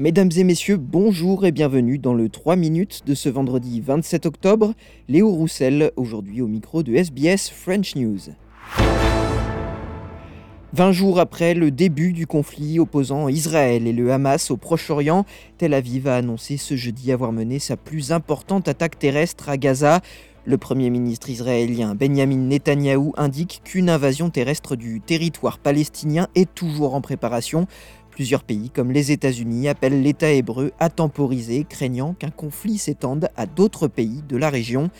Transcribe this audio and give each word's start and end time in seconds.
Mesdames 0.00 0.30
et 0.36 0.44
messieurs, 0.44 0.76
bonjour 0.76 1.44
et 1.44 1.50
bienvenue 1.50 1.98
dans 1.98 2.14
le 2.14 2.28
3 2.28 2.54
minutes 2.54 3.02
de 3.04 3.16
ce 3.16 3.28
vendredi 3.28 3.80
27 3.80 4.26
octobre. 4.26 4.74
Léo 5.08 5.28
Roussel, 5.28 5.90
aujourd'hui 5.96 6.40
au 6.40 6.46
micro 6.46 6.84
de 6.84 6.94
SBS 6.94 7.50
French 7.50 7.96
News. 7.96 8.20
20 10.72 10.92
jours 10.92 11.18
après 11.18 11.54
le 11.54 11.72
début 11.72 12.12
du 12.12 12.28
conflit 12.28 12.78
opposant 12.78 13.28
Israël 13.28 13.88
et 13.88 13.92
le 13.92 14.12
Hamas 14.12 14.52
au 14.52 14.56
Proche-Orient, 14.56 15.24
Tel 15.56 15.74
Aviv 15.74 16.06
a 16.06 16.14
annoncé 16.14 16.58
ce 16.58 16.76
jeudi 16.76 17.10
avoir 17.10 17.32
mené 17.32 17.58
sa 17.58 17.76
plus 17.76 18.12
importante 18.12 18.68
attaque 18.68 19.00
terrestre 19.00 19.48
à 19.48 19.56
Gaza. 19.56 20.00
Le 20.44 20.58
Premier 20.58 20.90
ministre 20.90 21.28
israélien 21.28 21.96
Benjamin 21.96 22.36
Netanyahou 22.36 23.12
indique 23.16 23.62
qu'une 23.64 23.90
invasion 23.90 24.30
terrestre 24.30 24.76
du 24.76 25.00
territoire 25.00 25.58
palestinien 25.58 26.28
est 26.36 26.54
toujours 26.54 26.94
en 26.94 27.00
préparation. 27.00 27.66
Plusieurs 28.18 28.42
pays 28.42 28.68
comme 28.70 28.90
les 28.90 29.12
États-Unis 29.12 29.68
appellent 29.68 30.02
l'État 30.02 30.32
hébreu 30.32 30.72
à 30.80 30.90
temporiser, 30.90 31.62
craignant 31.62 32.14
qu'un 32.14 32.30
conflit 32.30 32.76
s'étende 32.76 33.28
à 33.36 33.46
d'autres 33.46 33.86
pays 33.86 34.24
de 34.28 34.36
la 34.36 34.50
région. 34.50 34.90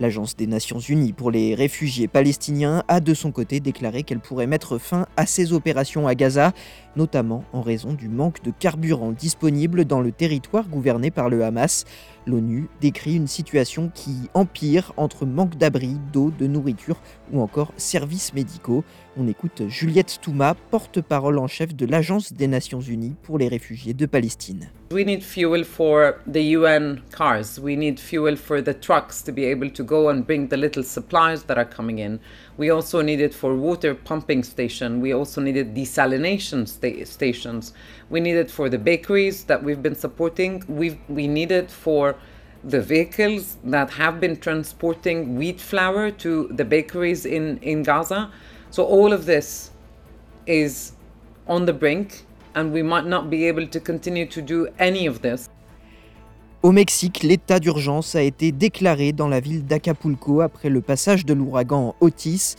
L'Agence 0.00 0.34
des 0.34 0.48
Nations 0.48 0.80
Unies 0.80 1.12
pour 1.12 1.30
les 1.30 1.54
réfugiés 1.54 2.08
palestiniens 2.08 2.82
a 2.88 2.98
de 2.98 3.14
son 3.14 3.30
côté 3.30 3.60
déclaré 3.60 4.02
qu'elle 4.02 4.18
pourrait 4.18 4.48
mettre 4.48 4.78
fin 4.78 5.06
à 5.16 5.24
ses 5.24 5.52
opérations 5.52 6.08
à 6.08 6.16
Gaza, 6.16 6.52
notamment 6.96 7.44
en 7.52 7.62
raison 7.62 7.92
du 7.92 8.08
manque 8.08 8.42
de 8.42 8.50
carburant 8.50 9.12
disponible 9.12 9.84
dans 9.84 10.00
le 10.00 10.10
territoire 10.10 10.66
gouverné 10.66 11.12
par 11.12 11.28
le 11.28 11.44
Hamas. 11.44 11.84
L'ONU 12.26 12.68
décrit 12.80 13.16
une 13.16 13.26
situation 13.26 13.90
qui 13.94 14.30
empire 14.32 14.92
entre 14.96 15.26
manque 15.26 15.56
d'abri, 15.56 15.96
d'eau, 16.12 16.32
de 16.38 16.46
nourriture 16.46 16.96
ou 17.32 17.40
encore 17.40 17.72
services 17.76 18.32
médicaux. 18.32 18.82
On 19.16 19.28
écoute 19.28 19.62
Juliette 19.68 20.18
Touma, 20.22 20.56
porte-parole 20.70 21.38
en 21.38 21.46
chef 21.46 21.74
de 21.74 21.86
l'Agence 21.86 22.32
des 22.32 22.48
Nations 22.48 22.80
Unies 22.80 23.14
pour 23.22 23.38
les 23.38 23.48
réfugiés 23.48 23.94
de 23.94 24.06
Palestine. 24.06 24.70
We 24.90 25.04
need 25.04 25.22
fuel 25.22 25.64
for 25.64 26.14
the 26.32 26.56
UN 26.56 27.00
cars. 27.10 27.58
We 27.60 27.76
need 27.76 27.98
fuel 27.98 28.36
for 28.36 28.62
the 28.62 28.78
trucks 28.78 29.22
to 29.24 29.32
be 29.32 29.44
able 29.44 29.70
to 29.70 29.82
go 29.82 30.08
and 30.08 30.22
bring 30.24 30.48
the 30.48 30.56
little 30.56 30.84
supplies 30.84 31.44
that 31.44 31.58
are 31.58 31.68
coming 31.68 31.98
in. 31.98 32.20
We 32.58 32.70
also 32.70 33.02
need 33.02 33.20
it 33.20 33.34
for 33.34 33.56
water 33.56 33.94
pumping 33.94 34.44
station. 34.44 35.00
We 35.00 35.12
also 35.12 35.40
needed 35.40 35.74
desalination 35.74 36.68
sta- 36.68 37.04
stations. 37.04 37.72
We 38.08 38.20
need 38.20 38.36
it 38.36 38.50
for 38.50 38.68
the 38.68 38.78
bakeries 38.78 39.44
that 39.44 39.64
we've 39.64 39.82
been 39.82 39.96
supporting. 39.96 40.62
We've, 40.68 40.96
we 41.08 41.26
need 41.26 41.50
it 41.50 41.70
for 41.70 42.13
the 42.64 42.80
vehicles 42.80 43.58
that 43.64 43.90
have 43.90 44.20
been 44.20 44.36
transporting 44.36 45.36
wheat 45.36 45.60
flour 45.60 46.10
to 46.10 46.48
the 46.48 46.64
bakeries 46.64 47.26
in, 47.26 47.58
in 47.58 47.82
Gaza. 47.82 48.30
So 48.70 48.84
all 48.84 49.12
of 49.12 49.26
this 49.26 49.70
is 50.46 50.92
on 51.46 51.66
the 51.66 51.72
brink, 51.72 52.24
and 52.54 52.72
we 52.72 52.82
might 52.82 53.06
not 53.06 53.28
be 53.28 53.46
able 53.46 53.66
to 53.66 53.80
continue 53.80 54.26
to 54.26 54.40
do 54.40 54.68
any 54.78 55.06
of 55.06 55.20
this. 55.20 55.50
Au 56.62 56.72
Mexique, 56.72 57.22
l'état 57.22 57.60
d'urgence 57.60 58.14
a 58.14 58.22
été 58.22 58.50
déclaré 58.50 59.12
dans 59.12 59.28
la 59.28 59.38
ville 59.38 59.66
d'Acapulco 59.66 60.40
après 60.40 60.70
le 60.70 60.80
passage 60.80 61.26
de 61.26 61.34
l'ouragan 61.34 61.94
Otis. 62.00 62.56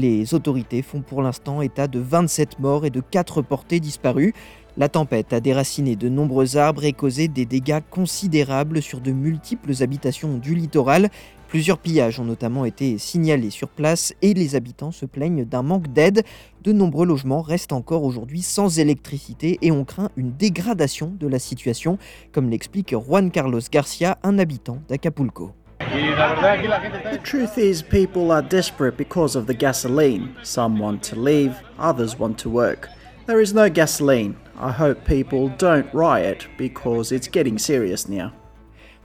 Les 0.00 0.32
autorités 0.32 0.82
font 0.82 1.02
pour 1.02 1.22
l'instant 1.22 1.60
état 1.60 1.88
de 1.88 1.98
27 1.98 2.60
morts 2.60 2.86
et 2.86 2.90
de 2.90 3.00
4 3.00 3.42
portées 3.42 3.80
disparues. 3.80 4.32
La 4.76 4.88
tempête 4.88 5.32
a 5.32 5.40
déraciné 5.40 5.96
de 5.96 6.08
nombreux 6.08 6.56
arbres 6.56 6.84
et 6.84 6.92
causé 6.92 7.26
des 7.26 7.46
dégâts 7.46 7.80
considérables 7.90 8.80
sur 8.80 9.00
de 9.00 9.10
multiples 9.10 9.72
habitations 9.82 10.38
du 10.38 10.54
littoral. 10.54 11.10
Plusieurs 11.48 11.78
pillages 11.78 12.20
ont 12.20 12.24
notamment 12.24 12.64
été 12.64 12.96
signalés 12.96 13.50
sur 13.50 13.70
place 13.70 14.14
et 14.22 14.34
les 14.34 14.54
habitants 14.54 14.92
se 14.92 15.04
plaignent 15.04 15.44
d'un 15.44 15.62
manque 15.62 15.92
d'aide. 15.92 16.22
De 16.62 16.70
nombreux 16.70 17.04
logements 17.04 17.42
restent 17.42 17.72
encore 17.72 18.04
aujourd'hui 18.04 18.42
sans 18.42 18.78
électricité 18.78 19.58
et 19.62 19.72
on 19.72 19.84
craint 19.84 20.10
une 20.16 20.30
dégradation 20.30 21.12
de 21.18 21.26
la 21.26 21.40
situation, 21.40 21.98
comme 22.30 22.50
l'explique 22.50 22.94
Juan 22.94 23.32
Carlos 23.32 23.62
Garcia, 23.68 24.16
un 24.22 24.38
habitant 24.38 24.78
d'Acapulco. 24.88 25.50
The 25.80 27.20
truth 27.22 27.56
is, 27.56 27.82
people 27.82 28.30
are 28.32 28.42
desperate 28.42 28.96
because 28.96 29.36
of 29.36 29.46
the 29.46 29.54
gasoline. 29.54 30.36
Some 30.42 30.78
want 30.78 31.02
to 31.04 31.16
leave, 31.16 31.56
others 31.78 32.18
want 32.18 32.38
to 32.40 32.50
work. 32.50 32.88
There 33.26 33.40
is 33.40 33.54
no 33.54 33.70
gasoline. 33.70 34.36
I 34.56 34.72
hope 34.72 35.04
people 35.04 35.48
don't 35.50 35.92
riot 35.94 36.46
because 36.56 37.12
it's 37.12 37.28
getting 37.28 37.58
serious 37.58 38.08
now. 38.08 38.32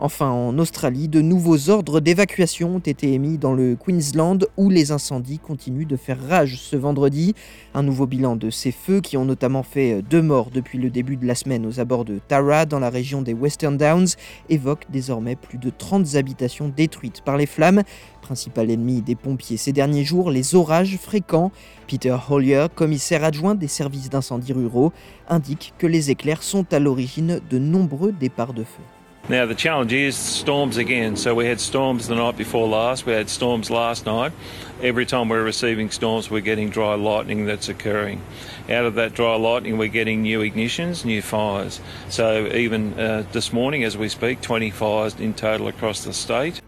Enfin, 0.06 0.32
en 0.32 0.60
Australie, 0.60 1.08
de 1.08 1.22
nouveaux 1.22 1.70
ordres 1.70 2.02
d'évacuation 2.02 2.76
ont 2.76 2.80
été 2.80 3.14
émis 3.14 3.38
dans 3.38 3.54
le 3.54 3.78
Queensland 3.78 4.40
où 4.58 4.70
les 4.70 4.92
incendies 4.92 5.40
continuent 5.40 5.88
de 5.88 5.96
faire 5.96 6.22
rage 6.28 6.60
ce 6.60 6.76
vendredi. 6.76 7.36
Un 7.74 7.84
nouveau 7.84 8.06
bilan 8.06 8.36
de 8.36 8.50
ces 8.50 8.74
feux 8.74 9.00
qui 9.00 9.16
ont 9.16 9.24
notamment 9.24 9.64
fait 9.64 10.02
deux 10.02 10.22
morts 10.22 10.50
depuis 10.54 10.78
le 10.78 10.90
début 10.90 11.16
de 11.16 11.26
la 11.26 11.36
semaine 11.36 11.66
aux 11.66 11.80
abords 11.80 12.04
de 12.04 12.20
Tara 12.28 12.66
dans 12.66 12.80
la 12.80 12.90
région 12.90 13.22
des 13.22 13.34
Western 13.34 13.78
Downs 13.78 14.08
évoque 14.50 14.88
désormais 14.90 15.38
plus 15.38 15.58
de 15.58 15.70
30 15.70 16.16
habitations 16.16 16.68
détruites 16.68 17.22
par 17.22 17.38
les 17.38 17.46
flammes. 17.46 17.84
Principal 18.22 18.72
ennemi 18.72 19.02
des 19.02 19.16
pompiers 19.16 19.56
ces 19.56 19.72
derniers 19.72 20.04
jours, 20.04 20.32
les 20.32 20.54
orages 20.54 20.98
fréquents. 20.98 21.54
Peter 21.88 22.18
Hollier, 22.30 22.68
commissaire 22.76 23.24
adjoint 23.24 23.56
des 23.56 23.70
services 23.70 24.10
d'incendie 24.10 24.52
ruraux, 24.52 24.92
indique 25.30 25.74
que 25.78 25.88
les 25.88 26.12
éclairs 26.12 26.44
sont 26.44 26.74
à 26.74 26.80
l'origine 26.80 27.40
de 27.50 27.58
nombreux 27.58 28.12
départs 28.12 28.54
de 28.54 28.66
feu. 28.66 28.84
Now, 29.30 29.46
the 29.46 29.56
challenge 29.56 29.94
is 29.94 30.18
storms 30.18 30.76
again. 30.76 31.16
So, 31.16 31.34
we 31.34 31.46
had 31.46 31.62
storms 31.62 32.10
the 32.10 32.16
night 32.16 32.36
before 32.36 32.68
last, 32.68 33.06
we 33.06 33.14
had 33.14 33.30
storms 33.30 33.72
last 33.72 34.06
night. 34.06 34.34
Every 34.82 35.06
time 35.06 35.30
we're 35.30 35.44
receiving 35.44 35.92
storms, 35.92 36.30
we're 36.30 36.42
getting 36.42 36.70
dry 36.70 36.96
lightning 36.96 37.46
that's 37.46 37.70
occurring. 37.70 38.22
Out 38.70 38.84
of 38.84 38.96
that 38.96 39.14
dry 39.14 39.36
lightning, 39.36 39.78
we're 39.78 39.88
getting 39.88 40.24
new 40.24 40.40
ignitions, 40.40 41.06
new 41.06 41.22
fires. 41.22 41.80
So, 42.10 42.48
even 42.48 43.00
uh, 43.00 43.26
this 43.32 43.54
morning, 43.54 43.86
as 43.86 43.98
we 43.98 44.10
speak, 44.10 44.42
20 44.42 44.72
fires 44.72 45.18
in 45.18 45.34
total 45.34 45.70
across 45.70 46.04
the 46.04 46.12
state. 46.12 46.60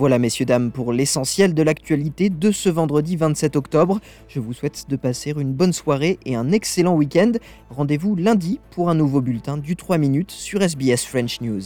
Voilà, 0.00 0.18
messieurs, 0.18 0.46
dames, 0.46 0.70
pour 0.70 0.94
l'essentiel 0.94 1.52
de 1.52 1.62
l'actualité 1.62 2.30
de 2.30 2.52
ce 2.52 2.70
vendredi 2.70 3.16
27 3.16 3.54
octobre. 3.54 4.00
Je 4.28 4.40
vous 4.40 4.54
souhaite 4.54 4.86
de 4.88 4.96
passer 4.96 5.34
une 5.38 5.52
bonne 5.52 5.74
soirée 5.74 6.18
et 6.24 6.36
un 6.36 6.52
excellent 6.52 6.94
week-end. 6.94 7.32
Rendez-vous 7.68 8.16
lundi 8.16 8.60
pour 8.70 8.88
un 8.88 8.94
nouveau 8.94 9.20
bulletin 9.20 9.58
du 9.58 9.76
3 9.76 9.98
minutes 9.98 10.30
sur 10.30 10.62
SBS 10.62 11.04
French 11.04 11.42
News. 11.42 11.64